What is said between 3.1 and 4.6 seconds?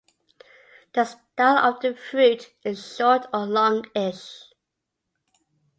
or longish.